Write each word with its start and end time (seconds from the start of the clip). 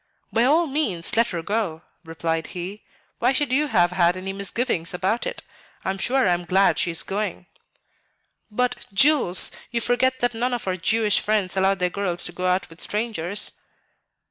"By 0.33 0.45
all 0.45 0.65
means, 0.65 1.15
let 1.15 1.27
her 1.27 1.43
go," 1.43 1.83
replied 2.03 2.47
he; 2.57 2.81
"why 3.19 3.31
should 3.33 3.53
you 3.53 3.67
have 3.67 3.91
had 3.91 4.17
any 4.17 4.33
misgivings 4.33 4.95
about 4.95 5.27
it? 5.27 5.43
I 5.85 5.91
am 5.91 5.99
sure 5.99 6.27
I 6.27 6.33
am 6.33 6.43
glad 6.43 6.79
she 6.79 6.89
is 6.89 7.03
going." 7.03 7.45
"But, 8.49 8.87
Jules, 8.91 9.51
you 9.69 9.79
forget 9.79 10.17
that 10.17 10.33
none 10.33 10.55
of 10.55 10.65
our 10.67 10.75
Jewish 10.75 11.19
friends 11.19 11.55
allow 11.55 11.75
their 11.75 11.91
girls 11.91 12.23
to 12.23 12.31
go 12.31 12.47
out 12.47 12.67
with 12.67 12.81
strangers." 12.81 13.51